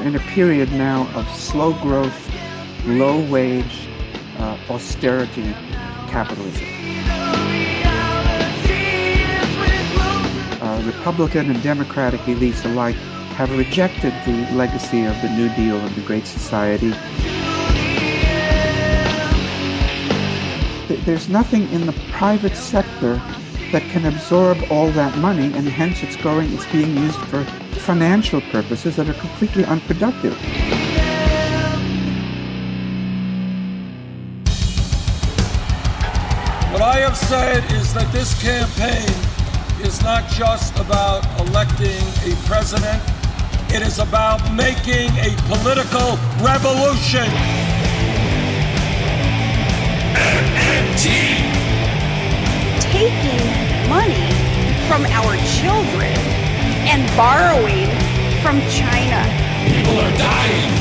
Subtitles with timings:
[0.00, 2.30] are in a period now of slow growth,
[2.86, 3.88] low wage,
[4.38, 5.52] uh, austerity
[6.08, 6.66] capitalism.
[10.60, 12.94] Uh, Republican and Democratic elites alike
[13.36, 16.90] have rejected the legacy of the New Deal and the Great Society.
[21.04, 23.14] There's nothing in the private sector
[23.72, 27.44] that can absorb all that money, and hence it's going, it's being used for
[27.80, 30.34] financial purposes that are completely unproductive.
[36.72, 39.08] What I have said is that this campaign
[39.84, 43.02] is not just about electing a president,
[43.72, 47.28] it is about making a political revolution.
[50.14, 51.04] MMT
[52.92, 54.28] taking money
[54.86, 56.39] from our children
[56.88, 57.88] and borrowing
[58.42, 59.20] from China.
[59.68, 60.80] People are dying.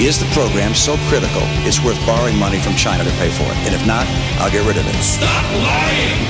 [0.00, 3.56] Is the program so critical it's worth borrowing money from China to pay for it?
[3.66, 4.06] And if not,
[4.38, 4.94] I'll get rid of it.
[5.02, 6.22] Stop lying!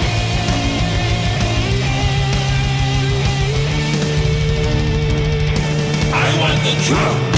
[6.14, 7.28] I want the truth!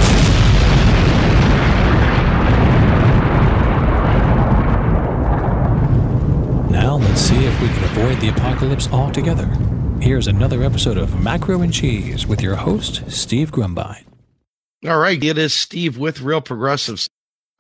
[6.70, 9.48] Now let's see if we can avoid the apocalypse altogether.
[10.00, 14.06] Here's another episode of Macro and Cheese with your host, Steve Grumbine.
[14.88, 15.22] All right.
[15.22, 17.06] It is Steve with Real Progressives.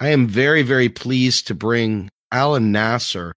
[0.00, 3.34] I am very, very pleased to bring Alan Nasser,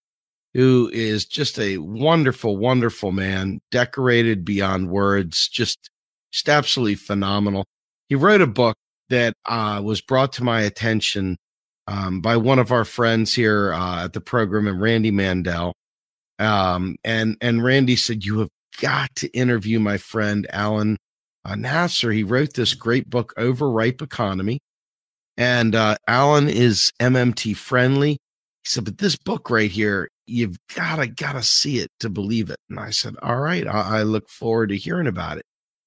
[0.53, 5.89] who is just a wonderful, wonderful man, decorated beyond words, just,
[6.31, 7.65] just absolutely phenomenal.
[8.07, 8.77] He wrote a book
[9.09, 11.35] that uh, was brought to my attention
[11.88, 15.73] um, by one of our friends here uh, at the program, and Randy Mandel.
[16.39, 20.97] Um, and and Randy said, "You have got to interview my friend Alan
[21.45, 22.11] uh, Nasser.
[22.11, 24.59] He wrote this great book, Overripe Economy,
[25.38, 31.07] and uh, Alan is MMT friendly." He said, "But this book right here, you've gotta
[31.07, 34.69] gotta see it to believe it." And I said, "All right, I, I look forward
[34.69, 35.45] to hearing about it."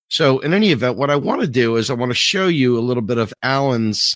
[0.08, 2.78] So, in any event, what I want to do is I want to show you
[2.78, 4.14] a little bit of Alan's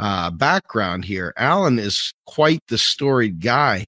[0.00, 1.32] uh, background here.
[1.36, 3.84] Alan is quite the storied guy.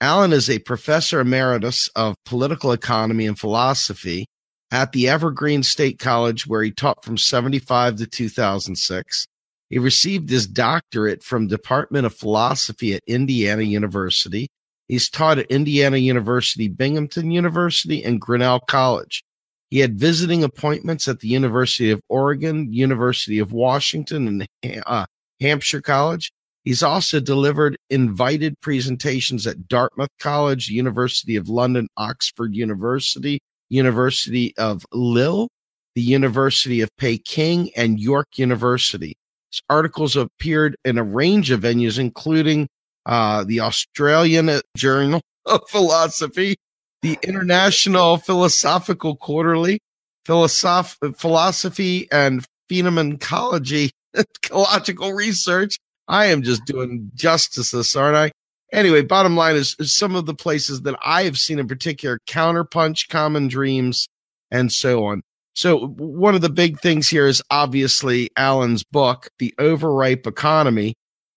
[0.00, 4.26] Alan is a professor emeritus of political economy and philosophy
[4.70, 9.26] at the Evergreen State College, where he taught from 75 to 2006.
[9.68, 14.48] He received his doctorate from Department of Philosophy at Indiana University.
[14.88, 19.22] He's taught at Indiana University, Binghamton University, and Grinnell College.
[19.68, 25.06] He had visiting appointments at the University of Oregon, University of Washington, and uh,
[25.40, 26.32] Hampshire College.
[26.64, 33.40] He's also delivered invited presentations at Dartmouth College, University of London, Oxford University,
[33.70, 35.48] University of Lille,
[35.94, 39.14] the University of Peking, and York University.
[39.50, 42.68] His articles appeared in a range of venues, including
[43.06, 46.56] uh, the Australian Journal of Philosophy,
[47.02, 49.80] the International Philosophical Quarterly,
[50.26, 55.78] Philosoph- Philosophy and Phenomenology, Ecological Research,
[56.10, 58.32] I am just doing justice, aren't I?
[58.72, 62.18] Anyway, bottom line is, is some of the places that I have seen in particular
[62.28, 64.08] Counterpunch, Common Dreams,
[64.50, 65.22] and so on.
[65.54, 70.94] So one of the big things here is obviously Alan's book, The Overripe Economy.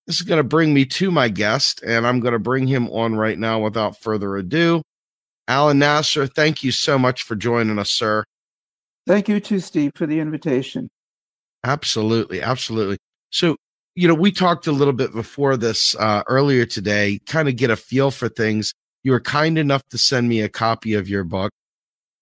[0.08, 2.90] This is going to bring me to my guest, and I'm going to bring him
[2.90, 4.82] on right now without further ado.
[5.48, 8.24] Alan Nasser, thank you so much for joining us, sir.
[9.06, 10.90] Thank you too, Steve, for the invitation.
[11.64, 12.98] Absolutely, absolutely.
[13.30, 13.56] So
[13.96, 17.70] you know, we talked a little bit before this uh, earlier today, kind of get
[17.70, 18.74] a feel for things.
[19.04, 21.52] You were kind enough to send me a copy of your book.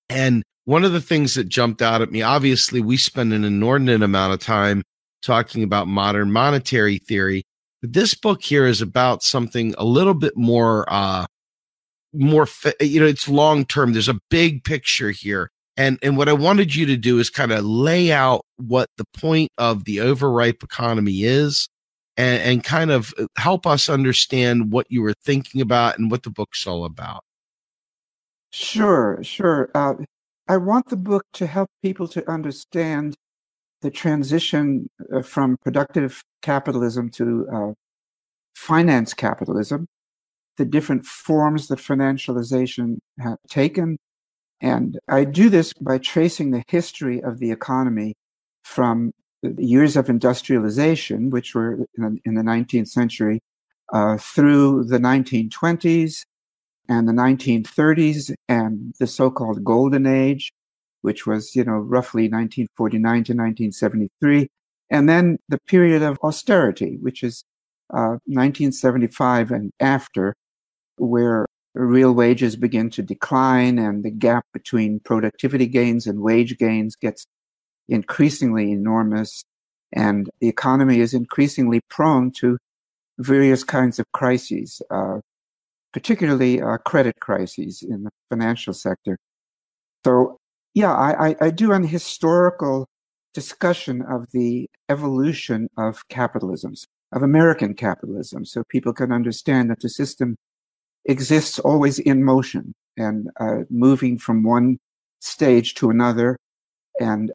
[0.09, 4.03] And one of the things that jumped out at me, obviously, we spend an inordinate
[4.03, 4.83] amount of time
[5.21, 7.43] talking about modern monetary theory.
[7.81, 11.25] But this book here is about something a little bit more, uh,
[12.13, 12.47] more,
[12.81, 13.93] you know, it's long term.
[13.93, 15.49] There's a big picture here.
[15.81, 19.05] And, and what I wanted you to do is kind of lay out what the
[19.17, 21.69] point of the overripe economy is
[22.17, 26.21] and, and kind of uh, help us understand what you were thinking about and what
[26.21, 27.23] the book's all about.
[28.51, 29.71] Sure, sure.
[29.73, 29.95] Uh,
[30.47, 33.15] I want the book to help people to understand
[33.81, 37.71] the transition uh, from productive capitalism to uh,
[38.53, 39.87] finance capitalism,
[40.57, 43.97] the different forms that financialization have taken,
[44.61, 48.15] and I do this by tracing the history of the economy
[48.63, 49.11] from
[49.43, 53.41] the years of industrialization, which were in the 19th century,
[53.93, 56.25] uh, through the 1920s
[56.89, 60.51] and the 1930s and the so called Golden Age.
[61.01, 64.47] which was, you know, roughly 1949 to 1973.
[64.89, 67.43] And then the period of austerity, which is
[67.93, 70.35] uh, 1975 and after,
[70.97, 76.95] where real wages begin to decline and the gap between productivity gains and wage gains
[76.95, 77.25] gets
[77.87, 79.43] increasingly enormous.
[79.93, 82.57] And the economy is increasingly prone to
[83.19, 85.19] various kinds of crises, uh,
[85.93, 89.17] particularly uh, credit crises in the financial sector.
[90.05, 90.37] So,
[90.73, 92.87] yeah, I, I, I do an historical
[93.33, 99.89] discussion of the evolution of capitalisms, of American capitalism, so people can understand that the
[99.89, 100.37] system
[101.05, 104.77] exists always in motion and uh, moving from one
[105.19, 106.37] stage to another.
[106.99, 107.31] And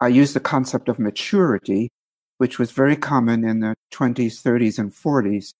[0.00, 1.90] I use the concept of maturity,
[2.38, 5.52] which was very common in the 20s, 30s, and 40s.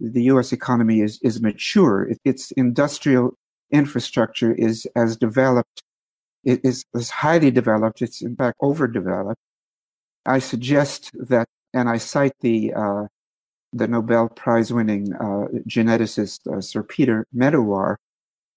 [0.00, 2.10] The US economy is, is mature.
[2.24, 3.34] its industrial
[3.70, 5.82] infrastructure is as developed,
[6.44, 8.02] it is, is highly developed.
[8.02, 9.40] It's in fact overdeveloped.
[10.26, 13.06] I suggest that, and I cite the uh,
[13.72, 17.96] the Nobel Prize winning uh, geneticist uh, Sir Peter Medawar,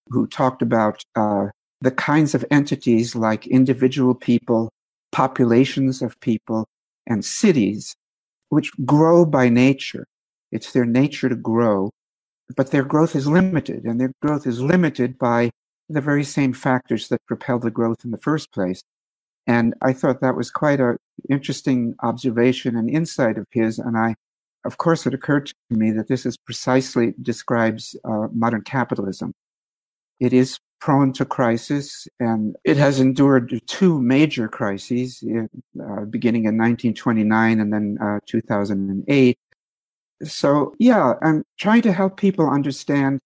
[0.08, 1.48] who talked about uh,
[1.82, 4.72] the kinds of entities like individual people,
[5.12, 6.68] populations of people,
[7.08, 7.96] and cities,
[8.50, 10.06] which grow by nature.
[10.52, 11.92] It's their nature to grow,
[12.56, 15.52] but their growth is limited, and their growth is limited by
[15.90, 18.82] the very same factors that propel the growth in the first place.
[19.48, 20.98] And I thought that was quite an
[21.30, 24.16] interesting observation and insight of his, and I
[24.66, 29.34] of course, it occurred to me that this is precisely describes uh, modern capitalism.
[30.20, 36.58] It is prone to crisis, and it has endured two major crises, uh, beginning in
[36.58, 39.38] 1929 and then uh, 2008.
[40.24, 43.20] So, yeah, I'm trying to help people understand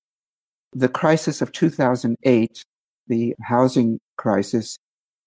[0.73, 2.63] the crisis of 2008,
[3.07, 4.77] the housing crisis,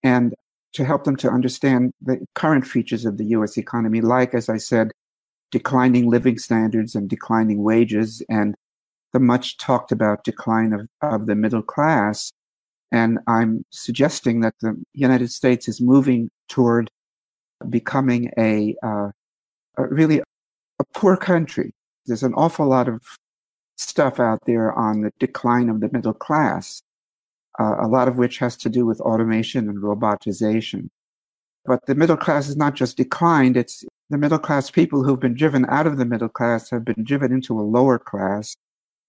[0.03, 0.35] and
[0.75, 4.59] to help them to understand the current features of the US economy, like, as I
[4.59, 4.93] said,
[5.51, 8.55] declining living standards and declining wages and
[9.13, 12.33] the much talked about decline of, of the middle class.
[12.93, 16.91] And I'm suggesting that the United States is moving toward
[17.69, 19.11] becoming a, uh,
[19.77, 21.73] a really a poor country.
[22.07, 23.03] There's an awful lot of
[23.77, 26.83] stuff out there on the decline of the middle class,
[27.59, 30.89] uh, a lot of which has to do with automation and robotization.
[31.65, 35.35] But the middle class has not just declined, it's the middle class people who've been
[35.35, 38.57] driven out of the middle class have been driven into a lower class.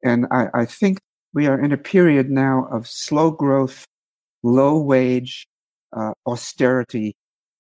[0.04, 1.00] And I, I think
[1.34, 3.86] we are in a period now of slow growth,
[4.44, 5.48] low wage,
[5.96, 7.14] uh, austerity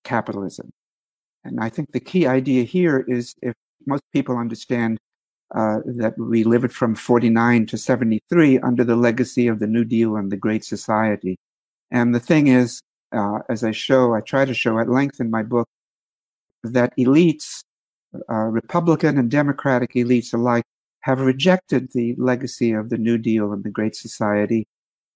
[0.03, 0.69] capitalism.
[1.43, 3.53] And I think the key idea here is if
[3.85, 4.97] most people understand
[5.55, 10.15] uh, that we lived from 49 to 73 under the legacy of the New Deal
[10.15, 11.37] and the Great Society.
[11.89, 12.81] And the thing is,
[13.11, 15.67] uh, as I show, I try to show at length in my book,
[16.63, 17.63] that elites,
[18.29, 20.65] uh, Republican and Democratic elites alike,
[21.01, 24.67] have rejected the legacy of the New Deal and the Great Society.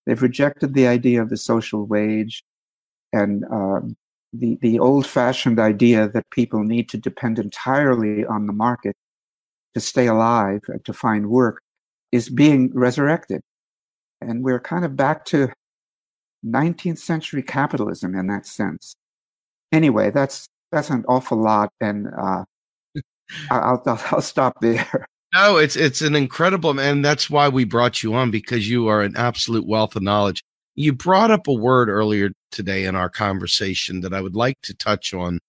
[0.06, 2.44] They've rejected the idea of the social wage
[3.12, 3.96] and um,
[4.32, 8.96] the, the old fashioned idea that people need to depend entirely on the market
[9.74, 11.62] to stay alive and to find work
[12.12, 13.42] is being resurrected.
[14.22, 15.50] And we're kind of back to
[16.46, 18.96] 19th century capitalism in that sense.
[19.72, 22.44] Anyway, that's that's an awful lot, and uh,
[23.52, 25.08] I'll, I'll, I'll stop there.
[25.36, 29.02] No, it's it's an incredible, and that's why we brought you on because you are
[29.02, 30.44] an absolute wealth of knowledge.
[30.76, 34.76] You brought up a word earlier today in our conversation that I would like to
[34.76, 35.40] touch on.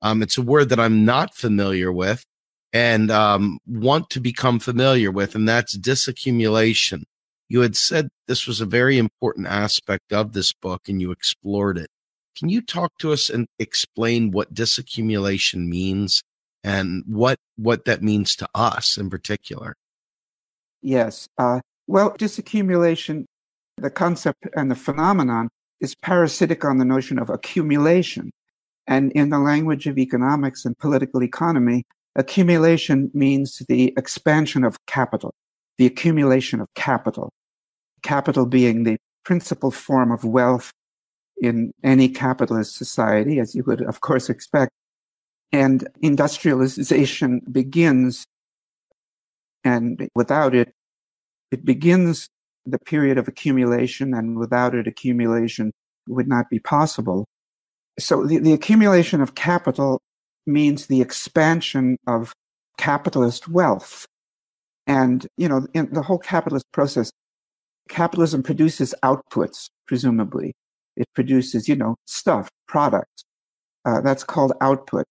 [0.00, 2.24] Um, it's a word that I'm not familiar with
[2.72, 7.04] and um, want to become familiar with, and that's disaccumulation.
[7.48, 11.78] You had said this was a very important aspect of this book, and you explored
[11.78, 11.88] it.
[12.36, 16.22] Can you talk to us and explain what disaccumulation means
[16.64, 19.76] and what what that means to us in particular?
[20.82, 21.28] Yes.
[21.38, 23.26] Uh, well, disaccumulation,
[23.76, 25.48] the concept and the phenomenon
[25.80, 28.30] is parasitic on the notion of accumulation.
[28.86, 31.84] And in the language of economics and political economy,
[32.16, 35.34] accumulation means the expansion of capital,
[35.78, 37.32] the accumulation of capital,
[38.02, 40.70] capital being the principal form of wealth
[41.38, 44.70] in any capitalist society, as you would, of course, expect.
[45.52, 48.24] And industrialization begins,
[49.64, 50.72] and without it,
[51.50, 52.28] it begins
[52.66, 55.72] the period of accumulation, and without it, accumulation
[56.08, 57.26] would not be possible.
[57.98, 60.00] So the, the accumulation of capital
[60.46, 62.32] means the expansion of
[62.78, 64.06] capitalist wealth.
[64.86, 67.10] And, you know, in the whole capitalist process,
[67.88, 70.54] capitalism produces outputs, presumably.
[70.96, 73.24] It produces, you know, stuff, product.
[73.84, 75.06] Uh, that's called output.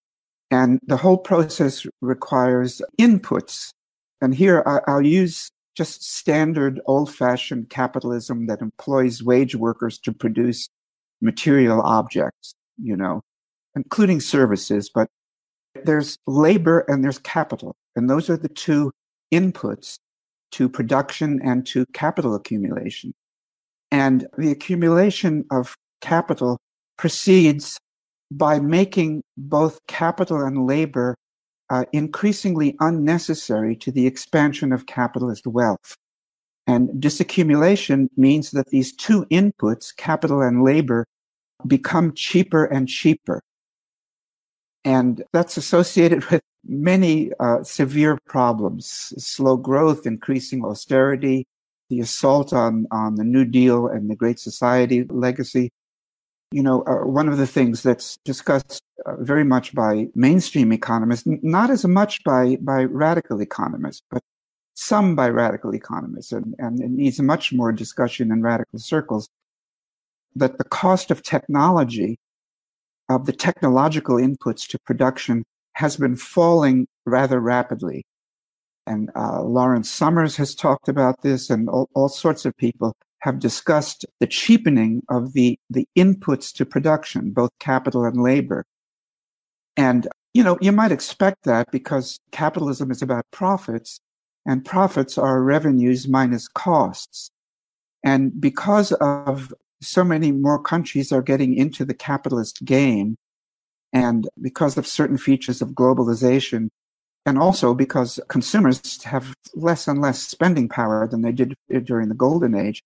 [0.49, 3.71] And the whole process requires inputs.
[4.21, 10.11] And here I, I'll use just standard old fashioned capitalism that employs wage workers to
[10.11, 10.69] produce
[11.21, 13.21] material objects, you know,
[13.75, 15.07] including services, but
[15.83, 17.75] there's labor and there's capital.
[17.95, 18.91] And those are the two
[19.33, 19.97] inputs
[20.51, 23.13] to production and to capital accumulation.
[23.91, 26.59] And the accumulation of capital
[26.97, 27.77] proceeds
[28.31, 31.15] by making both capital and labor
[31.69, 35.95] uh, increasingly unnecessary to the expansion of capitalist wealth.
[36.67, 41.05] And disaccumulation means that these two inputs, capital and labor,
[41.65, 43.41] become cheaper and cheaper.
[44.85, 51.45] And that's associated with many uh, severe problems slow growth, increasing austerity,
[51.89, 55.71] the assault on, on the New Deal and the Great Society legacy.
[56.51, 61.27] You know, uh, one of the things that's discussed uh, very much by mainstream economists,
[61.27, 64.21] n- not as much by, by radical economists, but
[64.75, 69.29] some by radical economists, and, and it needs much more discussion in radical circles,
[70.35, 72.17] that the cost of technology,
[73.09, 75.43] of the technological inputs to production,
[75.73, 78.05] has been falling rather rapidly.
[78.85, 83.39] And uh, Lawrence Summers has talked about this, and all, all sorts of people have
[83.39, 88.65] discussed the cheapening of the, the inputs to production, both capital and labor.
[89.77, 93.99] And, you know, you might expect that because capitalism is about profits,
[94.45, 97.31] and profits are revenues minus costs.
[98.03, 103.15] And because of so many more countries are getting into the capitalist game,
[103.93, 106.69] and because of certain features of globalization,
[107.25, 112.15] and also because consumers have less and less spending power than they did during the
[112.15, 112.81] golden age.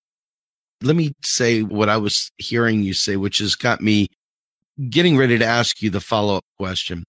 [0.84, 4.08] Let me say what I was hearing you say, which has got me
[4.90, 7.04] getting ready to ask you the follow up question.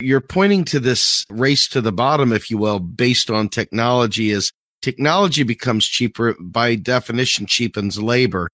[0.00, 4.50] You're pointing to this race to the bottom, if you will, based on technology as
[4.82, 8.48] technology becomes cheaper by definition cheapens labor.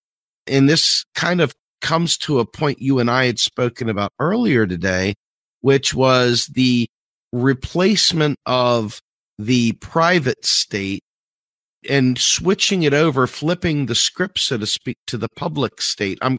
[0.47, 4.66] And this kind of comes to a point you and I had spoken about earlier
[4.66, 5.14] today,
[5.61, 6.88] which was the
[7.33, 9.00] replacement of
[9.38, 11.02] the private state
[11.88, 16.18] and switching it over, flipping the script, so to speak, to the public state.
[16.23, 16.38] I'm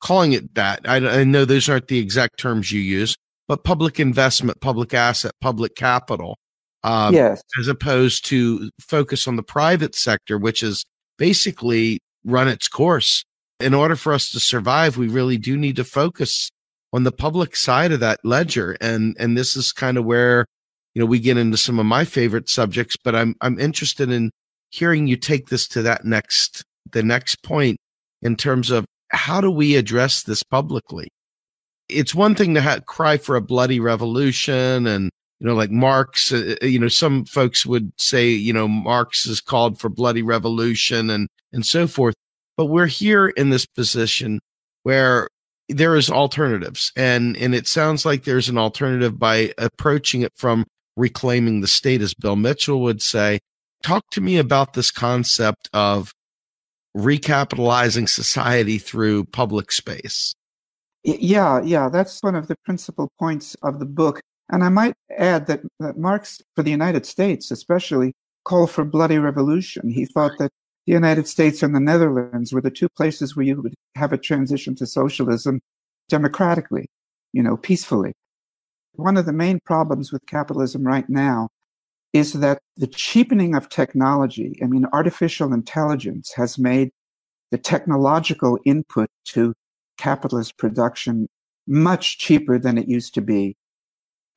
[0.00, 0.80] calling it that.
[0.88, 3.16] I, I know those aren't the exact terms you use,
[3.48, 6.38] but public investment, public asset, public capital.
[6.84, 7.42] Um, yes.
[7.58, 10.84] As opposed to focus on the private sector, which is
[11.18, 13.24] basically run its course.
[13.58, 16.50] In order for us to survive, we really do need to focus
[16.92, 18.76] on the public side of that ledger.
[18.80, 20.46] And, and this is kind of where,
[20.94, 24.30] you know, we get into some of my favorite subjects, but I'm, I'm interested in
[24.70, 27.78] hearing you take this to that next, the next point
[28.22, 31.08] in terms of how do we address this publicly?
[31.88, 36.32] It's one thing to ha- cry for a bloody revolution and, you know, like Marx,
[36.32, 40.22] uh, uh, you know, some folks would say, you know, Marx has called for bloody
[40.22, 42.14] revolution and, and so forth.
[42.56, 44.40] But we're here in this position
[44.82, 45.28] where
[45.68, 50.64] there is alternatives and and it sounds like there's an alternative by approaching it from
[50.96, 53.40] reclaiming the state as bill mitchell would say.
[53.82, 56.12] Talk to me about this concept of
[56.96, 60.34] recapitalizing society through public space.
[61.02, 64.20] Yeah yeah that's one of the principal points of the book
[64.50, 68.12] and i might add that, that marx for the united states especially
[68.46, 69.90] called for bloody revolution.
[69.90, 70.50] He thought that
[70.86, 74.18] the United States and the Netherlands were the two places where you would have a
[74.18, 75.60] transition to socialism
[76.08, 76.86] democratically,
[77.32, 78.12] you know, peacefully.
[78.92, 81.48] One of the main problems with capitalism right now
[82.12, 86.90] is that the cheapening of technology, I mean, artificial intelligence has made
[87.50, 89.54] the technological input to
[89.98, 91.28] capitalist production
[91.66, 93.56] much cheaper than it used to be.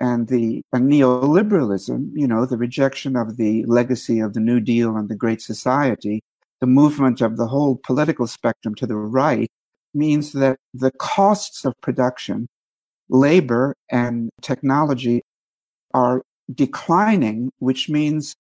[0.01, 4.95] And the and neoliberalism, you know, the rejection of the legacy of the New Deal
[4.95, 6.21] and the Great Society,
[6.61, 9.49] the movement of the whole political spectrum to the right
[9.93, 12.47] means that the costs of production,
[13.09, 15.21] labor and technology
[15.93, 16.21] are
[16.53, 18.35] declining, which means,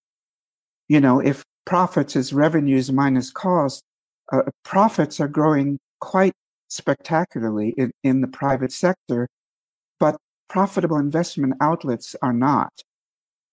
[0.87, 3.83] you know, if profits is revenues minus cost,
[4.31, 6.33] uh, profits are growing quite
[6.69, 9.27] spectacularly in, in the private sector,
[9.99, 10.17] but
[10.49, 12.71] profitable investment outlets are not.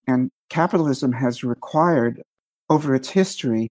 [0.06, 2.22] And capitalism has required
[2.68, 3.68] over its history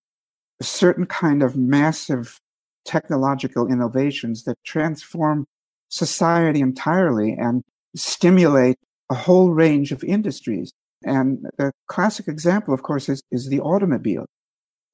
[0.62, 2.40] certain kind of massive
[2.86, 5.46] technological innovations that transform
[5.90, 7.64] society entirely and
[7.96, 8.78] stimulate
[9.10, 10.72] a whole range of industries.
[11.04, 14.26] And the classic example, of course, is, is the automobile.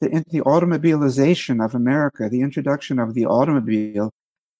[0.01, 4.11] The, the automobilization of America, the introduction of the automobile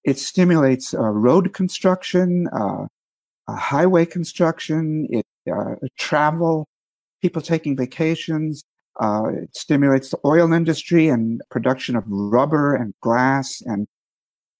[0.04, 2.86] It stimulates uh, road construction, uh,
[3.48, 6.66] uh, highway construction, it uh, travel,
[7.20, 8.62] people taking vacations.
[9.00, 13.86] Uh, it stimulates the oil industry and production of rubber and glass, and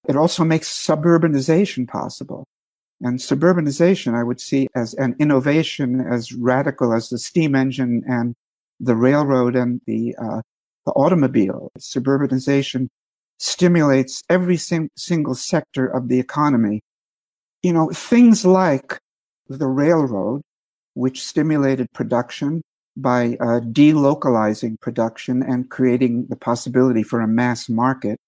[0.07, 2.45] it also makes suburbanization possible.
[3.01, 8.33] And suburbanization, I would see as an innovation as radical as the steam engine and
[8.79, 10.41] the railroad and the uh,
[10.85, 11.71] the automobile.
[11.79, 12.89] Suburbanization
[13.37, 16.81] stimulates every sing- single sector of the economy.
[17.61, 18.99] You know, things like
[19.47, 20.41] the railroad,
[20.93, 22.61] which stimulated production
[22.95, 28.19] by uh, delocalizing production and creating the possibility for a mass market.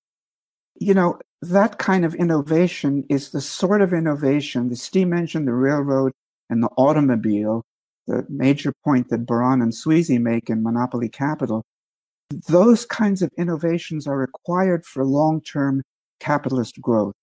[0.79, 5.53] You know, that kind of innovation is the sort of innovation, the steam engine, the
[5.53, 6.11] railroad,
[6.49, 7.63] and the automobile,
[8.07, 11.63] the major point that Baran and Sweezy make in Monopoly Capital,
[12.47, 15.83] those kinds of innovations are required for long-term
[16.19, 17.13] capitalist growth.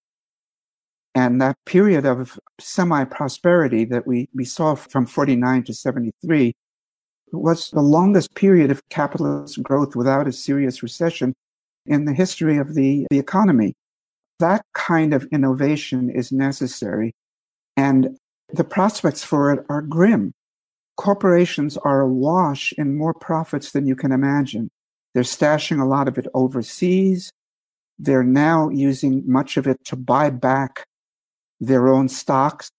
[1.14, 6.54] And that period of semi-prosperity that we, we saw from 49 to 73
[7.32, 11.34] was the longest period of capitalist growth without a serious recession
[11.86, 13.74] in the history of the, the economy.
[14.38, 17.12] That kind of innovation is necessary.
[17.76, 18.18] And
[18.52, 20.32] the prospects for it are grim.
[20.96, 24.68] Corporations are awash in more profits than you can imagine.
[25.14, 27.32] They're stashing a lot of it overseas.
[27.98, 30.84] They're now using much of it to buy back
[31.60, 32.70] their own stocks,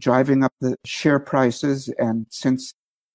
[0.00, 1.88] driving up the share prices.
[1.98, 2.72] And since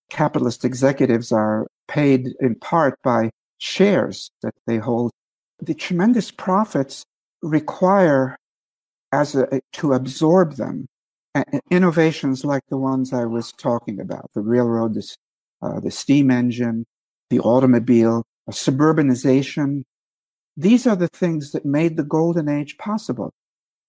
[0.09, 5.11] capitalist executives are paid in part by shares that they hold,
[5.59, 7.05] the tremendous profits
[7.41, 8.37] require
[9.11, 10.87] as a, to absorb them
[11.69, 14.97] innovations like the ones I was talking about, the railroad,
[15.61, 16.85] uh, the steam engine,
[17.29, 19.83] the automobile, suburbanization.
[20.55, 23.33] These are the things that made the golden age possible.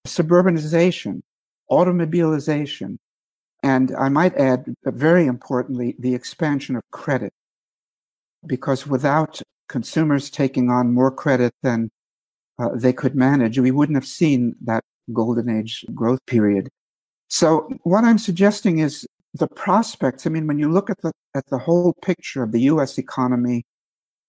[0.07, 1.23] Suburbanization,
[1.71, 2.97] automobilization,
[3.67, 7.33] and I might add, very importantly, the expansion of credit.
[8.47, 11.91] Because without consumers taking on more credit than
[12.61, 16.69] uh, they could manage, we wouldn't have seen that golden age growth period.
[17.27, 20.29] So what I'm suggesting is the prospects.
[20.29, 22.99] I mean, when you look at the at the whole picture of the U.S.
[22.99, 23.65] economy,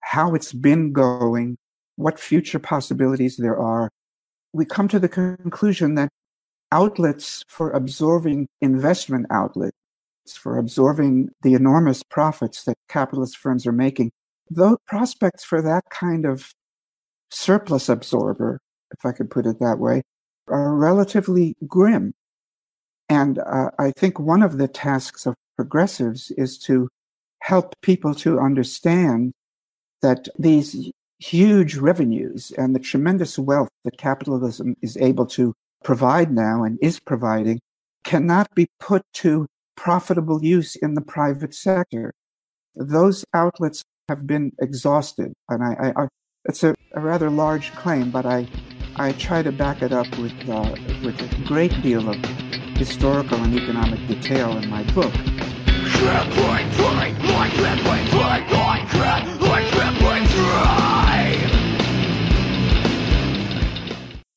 [0.02, 1.58] how it's been going,
[1.96, 3.92] what future possibilities there are,
[4.52, 6.10] we come to the conclusion that
[6.72, 9.76] outlets for absorbing investment outlets,
[10.34, 14.12] for absorbing the enormous profits that capitalist firms are making,
[14.50, 16.52] those prospects for that kind of
[17.30, 18.60] surplus absorber,
[18.92, 20.02] if I could put it that way,
[20.48, 22.14] are relatively grim.
[23.10, 26.90] And uh, I think one of the tasks of progressives is to
[27.42, 29.34] help people to understand
[30.02, 36.64] that these huge revenues and the tremendous wealth that capitalism is able to provide now
[36.64, 37.60] and is providing
[38.04, 42.14] cannot be put to profitable use in the private sector.
[42.76, 45.34] Those outlets have been exhausted.
[45.50, 46.08] And I, I, I
[46.46, 48.48] it's a, a, rather large claim, but I,
[48.96, 52.16] I try to back it up with, uh, with a great deal of
[52.78, 55.14] historical and economic detail in my book.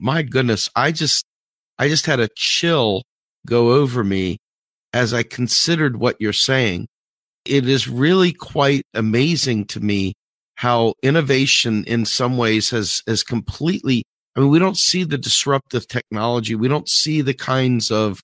[0.00, 1.24] My goodness, I just
[1.78, 3.02] I just had a chill
[3.46, 4.38] go over me
[4.92, 6.88] as I considered what you're saying.
[7.44, 10.14] It is really quite amazing to me
[10.56, 14.04] how innovation in some ways has has completely
[14.36, 16.54] I mean, we don't see the disruptive technology.
[16.54, 18.20] We don't see the kinds of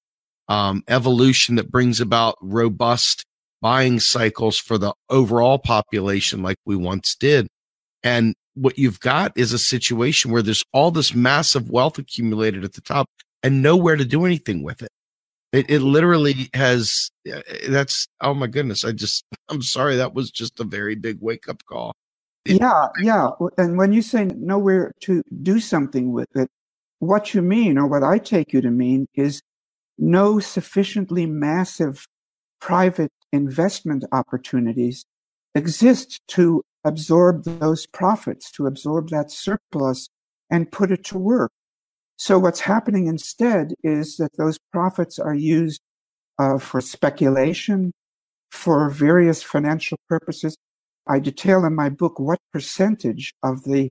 [0.49, 3.25] um, evolution that brings about robust
[3.61, 7.49] buying cycles for the overall population like we once did.
[8.05, 12.75] And what you've got is a situation where there's all this massive wealth accumulated at
[12.75, 13.09] the top
[13.43, 14.89] and nowhere to do anything with it.
[15.53, 18.85] It, it literally has, uh, that's, oh my goodness.
[18.85, 19.97] I just, I'm sorry.
[19.97, 21.95] That was just a very big wake up call.
[22.45, 23.31] Yeah, yeah.
[23.57, 26.49] And when you say nowhere to do something with it,
[26.99, 29.43] what you mean, or what I take you to mean, is
[29.99, 32.07] no sufficiently massive
[32.61, 35.05] private investment opportunities
[35.55, 40.09] exist to absorb those profits, to absorb that surplus
[40.51, 41.51] and put it to work.
[42.17, 45.81] So what's happening instead is that those profits are used
[46.39, 47.93] uh, for speculation,
[48.51, 50.57] for various financial purposes.
[51.09, 53.91] I detail in my book what percentage of the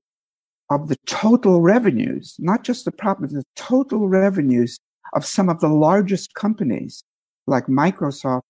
[0.70, 4.80] of the total revenues, not just the profits, the total revenues
[5.14, 7.04] of some of the largest companies
[7.46, 8.42] like Microsoft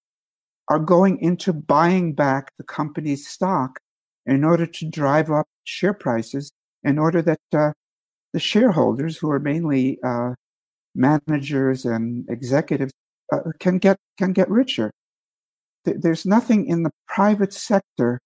[0.70, 3.80] are going into buying back the company's stock
[4.26, 6.52] in order to drive up share prices,
[6.84, 7.72] in order that uh,
[8.34, 10.34] the shareholders, who are mainly uh,
[10.96, 12.94] managers and executives,
[13.32, 14.92] uh, can get can get richer.
[15.86, 18.20] There's nothing in the private sector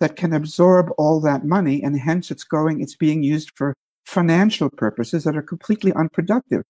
[0.00, 4.68] that can absorb all that money, and hence it's going, it's being used for financial
[4.70, 6.62] purposes that are completely unproductive.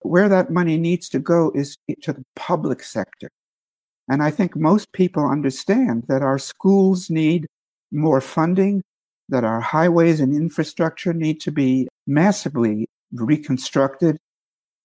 [0.00, 3.30] Where that money needs to go is to the public sector.
[4.08, 7.46] And I think most people understand that our schools need
[7.94, 8.82] more funding,
[9.28, 14.18] that our highways and infrastructure need to be massively reconstructed,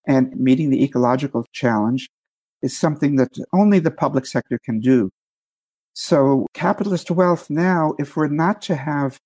[0.08, 2.08] and meeting the ecological challenge
[2.62, 5.10] is something that only the public sector can do.
[5.93, 9.17] So capitalist wealth now, if we're not to have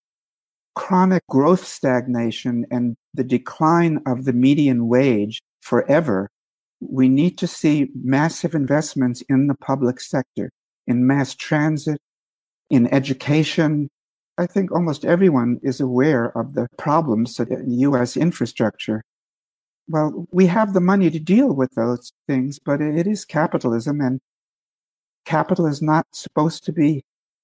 [0.76, 6.30] chronic growth stagnation and the decline of the median wage forever,
[6.80, 10.50] we need to see massive investments in the public sector,
[10.88, 12.00] in mass transit,
[12.70, 13.90] in education.
[14.38, 19.04] I think almost everyone is aware of the problems the US infrastructure.
[19.88, 24.20] Well, we have the money to deal with those things, but it is capitalism and
[25.26, 27.04] capital is not supposed to be,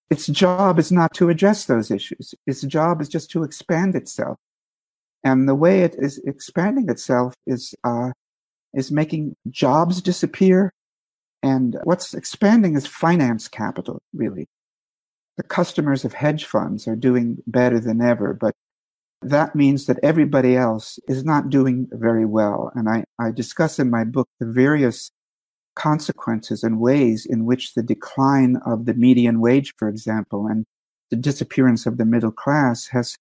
[0.10, 2.34] its job is not to address those issues.
[2.48, 4.38] Its job is just to expand itself.
[5.24, 8.12] And the way it is expanding itself is, uh,
[8.74, 10.74] is making jobs disappear.
[11.44, 14.48] And what's expanding is finance capital, really.
[15.40, 18.54] The customers of hedge funds are doing better than ever, but
[19.22, 22.74] that means that everybody else is not doing very well.
[22.76, 25.12] And I, I discuss in my book the various
[25.78, 30.66] consequences and ways in which the decline of the median wage, for example, and
[31.10, 33.16] the disappearance of the middle class has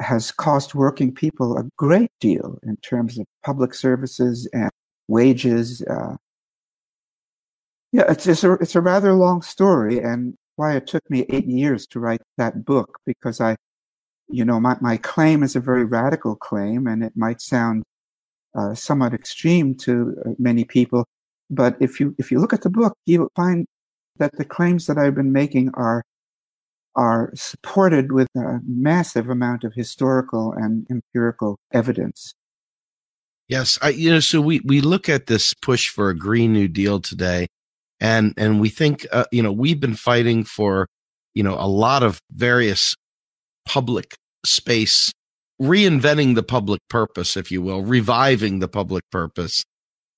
[0.00, 4.72] has cost working people a great deal in terms of public services and
[5.06, 5.82] wages.
[5.82, 6.16] Uh,
[7.92, 11.46] yeah, it's, it's a it's a rather long story, and why it took me eight
[11.46, 13.56] years to write that book because I,
[14.28, 17.84] you know, my my claim is a very radical claim, and it might sound
[18.54, 21.06] uh, somewhat extreme to uh, many people,
[21.50, 23.66] but if you if you look at the book, you'll find
[24.18, 26.02] that the claims that I've been making are
[26.94, 32.34] are supported with a massive amount of historical and empirical evidence.
[33.46, 36.68] Yes, I, you know, so we we look at this push for a green new
[36.68, 37.46] deal today,
[38.00, 40.88] and and we think, uh, you know, we've been fighting for,
[41.34, 42.94] you know, a lot of various
[43.66, 45.12] public space,
[45.60, 49.64] reinventing the public purpose, if you will, reviving the public purpose,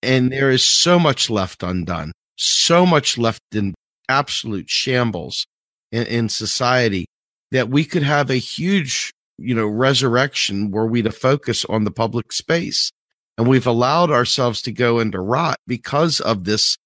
[0.03, 3.75] and there is so much left undone, so much left in
[4.09, 5.47] absolute shambles
[5.93, 7.07] in, in society
[7.51, 11.91] that we could have a huge, you know, resurrection were we to focus on the
[11.91, 12.91] public space.
[13.39, 16.77] And we've allowed ourselves to go into rot because of this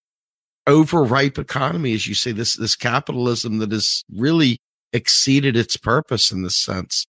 [0.66, 4.58] overripe economy, as you say, this, this capitalism that has really
[4.92, 7.06] exceeded its purpose in this sense.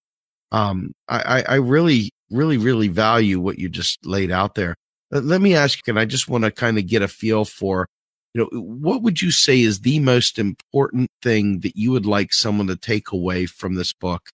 [0.51, 4.75] Um, I, I really, really, really value what you just laid out there.
[5.13, 7.45] Uh, let me ask you, and I just want to kind of get a feel
[7.45, 7.87] for,
[8.33, 12.33] you know, what would you say is the most important thing that you would like
[12.33, 14.29] someone to take away from this book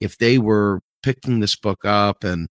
[0.00, 2.48] if they were picking this book up and,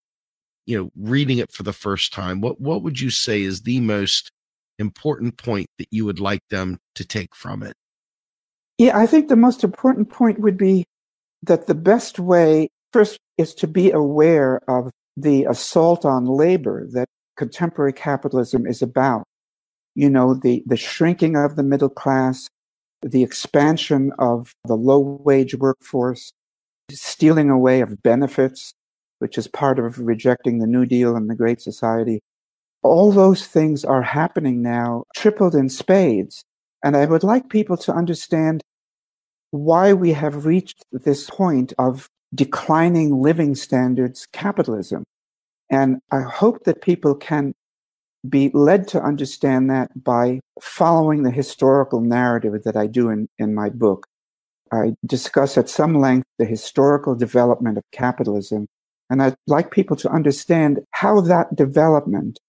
[0.65, 2.41] you know, reading it for the first time?
[2.41, 4.31] What, what would you say is the most
[4.79, 7.73] important point that you would like them to take from it?
[8.77, 10.85] Yeah, I think the most important point would be
[11.43, 17.07] that the best way, first, is to be aware of the assault on labor that
[17.37, 19.23] contemporary capitalism is about.
[19.95, 22.47] You know, the, the shrinking of the middle class,
[23.03, 26.31] the expansion of the low wage workforce,
[26.89, 28.73] stealing away of benefits,
[29.19, 32.21] which is part of rejecting the New Deal and the Great Society.
[32.83, 36.43] All those things are happening now, tripled in spades.
[36.83, 38.61] And I would like people to understand
[39.51, 45.03] why we have reached this point of declining living standards capitalism.
[45.69, 47.53] And I hope that people can
[48.27, 53.53] be led to understand that by following the historical narrative that I do in, in
[53.53, 54.07] my book.
[54.71, 58.67] I discuss at some length the historical development of capitalism.
[59.09, 62.39] And I'd like people to understand how that development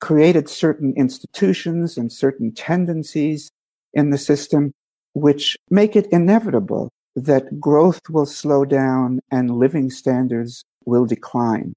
[0.00, 3.50] created certain institutions and certain tendencies
[3.94, 4.72] in the system
[5.14, 11.72] which make it inevitable that growth will slow down and living standards will decline.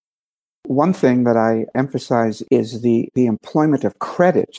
[0.66, 4.58] One thing that I emphasize is the, the employment of credit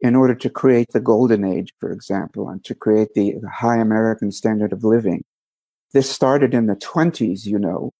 [0.00, 3.76] in order to create the golden age, for example, and to create the, the high
[3.76, 5.22] American standard of living.
[5.92, 7.92] This started in the 20s, you know,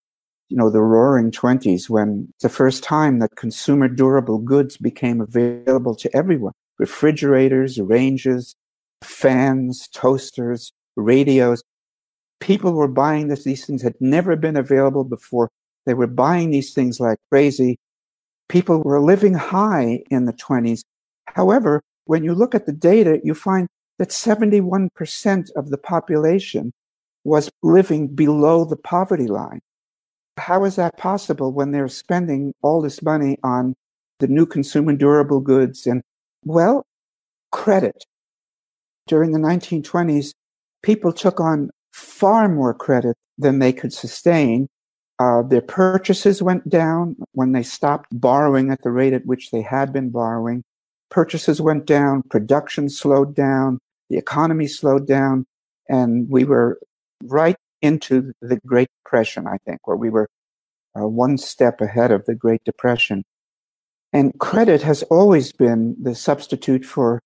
[0.55, 5.97] you know, the roaring 20s when the first time that consumer durable goods became available
[5.97, 6.53] to everyone.
[6.79, 8.55] Refrigerators, ranges,
[9.03, 11.61] fans, toasters, radios.
[12.39, 13.43] People were buying this.
[13.43, 15.51] These things had never been available before.
[15.87, 17.77] They were buying these things like crazy.
[18.49, 20.83] People were living high in the 20s.
[21.27, 23.67] However, when you look at the data, you find
[23.99, 26.73] that 71% of the population
[27.25, 29.61] was living below the poverty line.
[30.39, 33.75] How is that possible when they're spending all this money on
[34.19, 36.03] the new consumer durable goods and,
[36.45, 36.85] well,
[37.53, 38.05] credit?
[39.07, 40.33] During the 1920s,
[40.83, 44.69] people took on far more credit than they could sustain.
[45.19, 49.63] Uh, their purchases went down when they stopped borrowing at the rate at which they
[49.63, 50.65] had been borrowing.
[51.11, 53.79] Purchases went down, production slowed down,
[54.11, 55.47] the economy slowed down,
[55.89, 56.81] and we were
[57.23, 60.27] right into the Great Depression, I think, where we were
[60.99, 63.25] uh, one step ahead of the Great Depression.
[64.11, 67.21] And credit has always been the substitute for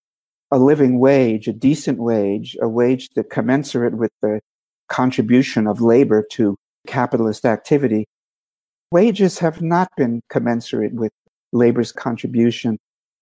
[0.51, 4.41] a living wage, a decent wage, a wage that commensurate with the
[4.89, 6.57] contribution of labor to
[6.89, 8.07] capitalist activity.
[8.91, 11.13] Wages have not been commensurate with
[11.53, 12.79] labor's contribution.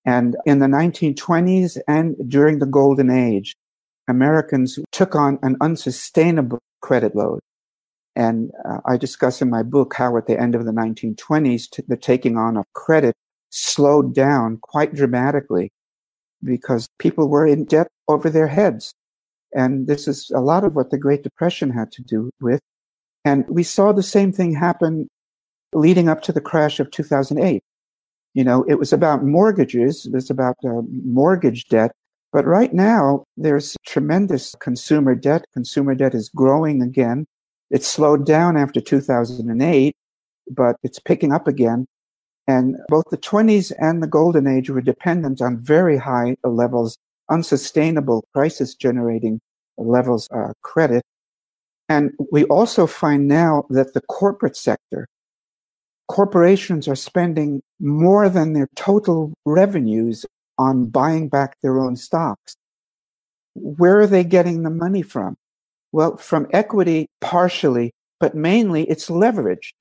[0.06, 3.56] And in the 1920s and during the Golden Age,
[4.08, 7.40] Americans took on an unsustainable credit load.
[8.14, 11.82] And uh, I discuss in my book how at the end of the 1920s, t-
[11.86, 13.14] the taking on of credit
[13.50, 15.70] slowed down quite dramatically
[16.42, 18.94] because people were in debt over their heads.
[19.54, 22.60] And this is a lot of what the Great Depression had to do with.
[23.24, 25.08] And we saw the same thing happen
[25.72, 27.62] leading up to the crash of 2008.
[28.34, 31.92] You know, it was about mortgages, it was about uh, mortgage debt.
[32.32, 35.44] But right now, there's tremendous consumer debt.
[35.54, 37.26] Consumer debt is growing again.
[37.70, 39.94] It slowed down after 2008,
[40.50, 41.86] but it's picking up again.
[42.48, 46.96] And both the 20s and the golden age were dependent on very high levels,
[47.28, 49.40] unsustainable crisis generating
[49.78, 51.02] levels of credit.
[51.88, 55.08] And we also find now that the corporate sector,
[56.08, 60.24] corporations are spending more than their total revenues
[60.58, 62.56] on buying back their own stocks.
[63.54, 65.36] Where are they getting the money from?
[65.92, 69.72] Well, from equity partially, but mainly it's leveraged.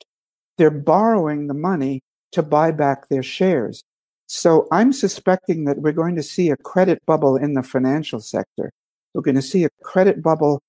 [0.57, 3.83] They're borrowing the money to buy back their shares.
[4.27, 8.71] So I'm suspecting that we're going to see a credit bubble in the financial sector.
[9.13, 10.61] We're going to see a credit bubble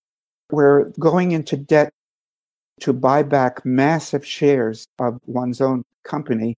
[0.51, 1.93] where going into debt
[2.81, 6.57] to buy back massive shares of one's own company.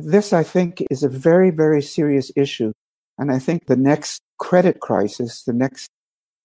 [0.00, 2.72] This, I think, is a very, very serious issue.
[3.18, 5.90] And I think the next credit crisis, the next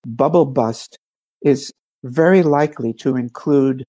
[0.06, 0.98] bubble bust
[1.44, 1.72] is
[2.04, 3.86] very likely to include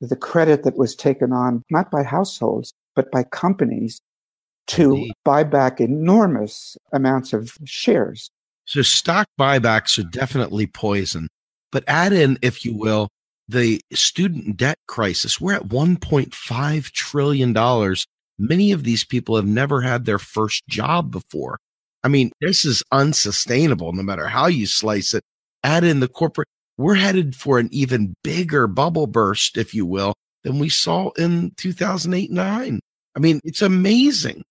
[0.00, 4.00] the credit that was taken on, not by households, but by companies
[4.68, 5.12] to Indeed.
[5.24, 8.30] buy back enormous amounts of shares.
[8.66, 11.28] So stock buybacks are definitely poison.
[11.72, 13.08] But add in, if you will,
[13.48, 15.40] the student debt crisis.
[15.40, 17.54] We're at $1.5 trillion.
[18.38, 21.58] Many of these people have never had their first job before.
[22.04, 25.24] I mean, this is unsustainable no matter how you slice it.
[25.64, 30.14] Add in the corporate, we're headed for an even bigger bubble burst, if you will,
[30.44, 32.80] than we saw in 2008 9.
[33.16, 34.44] I mean, it's amazing.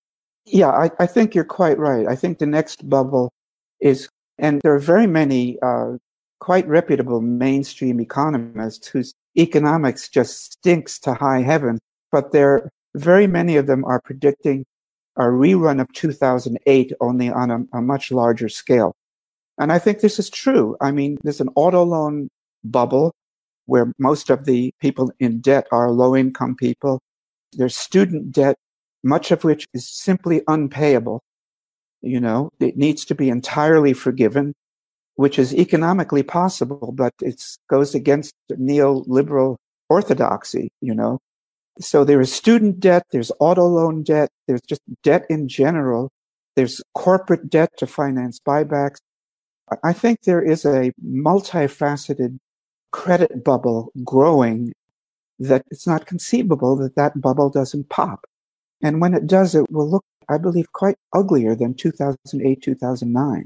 [0.45, 2.05] Yeah, I, I think you're quite right.
[2.07, 3.31] I think the next bubble
[3.79, 5.93] is, and there are very many uh,
[6.39, 11.79] quite reputable mainstream economists whose economics just stinks to high heaven,
[12.11, 14.65] but there very many of them are predicting
[15.15, 18.95] a rerun of 2008 only on a, a much larger scale.
[19.57, 20.77] And I think this is true.
[20.81, 22.29] I mean, there's an auto loan
[22.63, 23.13] bubble
[23.65, 27.01] where most of the people in debt are low income people.
[27.53, 28.55] There's student debt,
[29.03, 31.21] much of which is simply unpayable.
[32.01, 34.53] You know, it needs to be entirely forgiven,
[35.15, 39.57] which is economically possible, but it goes against neoliberal
[39.89, 41.19] orthodoxy, you know.
[41.79, 46.11] So there is student debt, there's auto loan debt, there's just debt in general,
[46.55, 48.97] there's corporate debt to finance buybacks.
[49.83, 52.39] I think there is a multifaceted
[52.91, 54.73] credit bubble growing
[55.39, 58.25] that it's not conceivable that that bubble doesn't pop.
[58.81, 63.45] And when it does, it will look, I believe, quite uglier than 2008, 2009.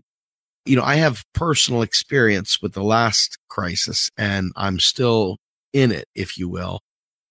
[0.65, 5.37] You know, I have personal experience with the last crisis and I'm still
[5.73, 6.79] in it, if you will.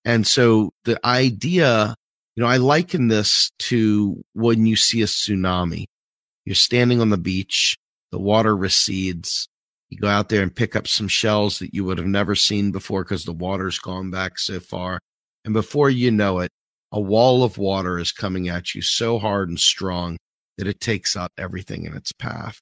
[0.05, 1.95] And so the idea,
[2.35, 5.87] you know, I liken this to when you see a tsunami.
[6.45, 7.77] You're standing on the beach,
[8.11, 9.49] the water recedes,
[9.91, 12.71] you go out there and pick up some shells that you would have never seen
[12.71, 15.01] before because the water's gone back so far.
[15.45, 16.51] And before you know it,
[16.93, 20.17] a wall of water is coming at you so hard and strong
[20.59, 22.61] that it takes out everything in its path.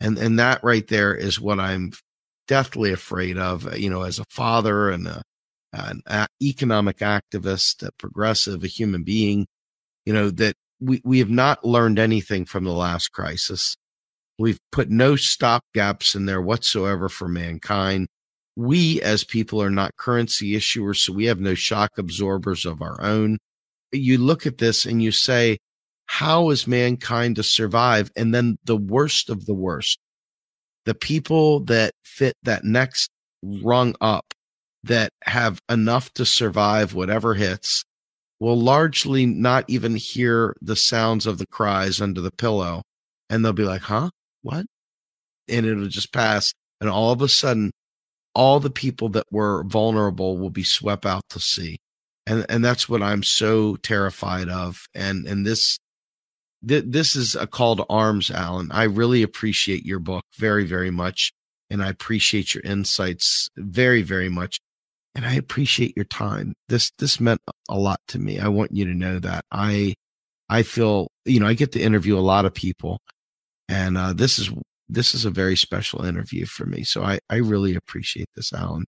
[0.00, 1.92] And, and that right there is what I'm
[2.48, 5.22] deathly afraid of, you know, as a father and a,
[5.72, 6.02] an
[6.42, 9.46] economic activist, a progressive, a human being,
[10.04, 13.76] you know, that we, we have not learned anything from the last crisis.
[14.38, 18.08] We've put no stop gaps in there whatsoever for mankind.
[18.56, 23.00] We as people are not currency issuers, so we have no shock absorbers of our
[23.02, 23.38] own.
[23.92, 25.58] You look at this and you say,
[26.06, 28.10] how is mankind to survive?
[28.16, 29.98] And then the worst of the worst,
[30.84, 33.10] the people that fit that next
[33.42, 34.34] rung up
[34.84, 37.84] that have enough to survive whatever hits
[38.38, 42.82] will largely not even hear the sounds of the cries under the pillow.
[43.28, 44.10] And they'll be like, huh?
[44.42, 44.66] what?
[45.48, 46.52] And it'll just pass.
[46.80, 47.72] And all of a sudden,
[48.34, 51.78] all the people that were vulnerable will be swept out to sea.
[52.26, 54.86] And, and that's what I'm so terrified of.
[54.94, 55.78] And, and this,
[56.66, 58.70] th- this is a call to arms, Alan.
[58.70, 61.32] I really appreciate your book very, very much.
[61.68, 64.58] And I appreciate your insights very, very much.
[65.14, 66.54] And I appreciate your time.
[66.68, 68.38] This, this meant a lot to me.
[68.38, 69.94] I want you to know that I,
[70.48, 72.98] I feel, you know, I get to interview a lot of people
[73.70, 74.50] and uh, this is
[74.88, 76.82] this is a very special interview for me.
[76.82, 78.84] So I, I really appreciate this, Alan.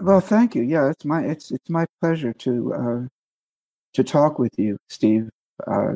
[0.00, 0.62] Well, thank you.
[0.62, 3.08] Yeah, it's my it's it's my pleasure to uh,
[3.94, 5.30] to talk with you, Steve.
[5.66, 5.94] Uh,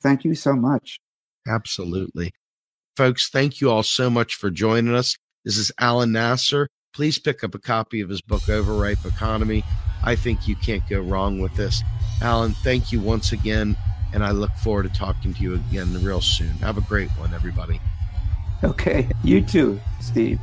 [0.00, 1.00] thank you so much.
[1.48, 2.30] Absolutely,
[2.96, 3.28] folks.
[3.28, 5.16] Thank you all so much for joining us.
[5.44, 6.68] This is Alan Nasser.
[6.92, 9.64] Please pick up a copy of his book, Overripe Economy.
[10.02, 11.82] I think you can't go wrong with this.
[12.22, 13.76] Alan, thank you once again
[14.12, 16.50] and I look forward to talking to you again real soon.
[16.58, 17.80] Have a great one, everybody.
[18.62, 19.08] Okay.
[19.22, 20.38] You too, Steve.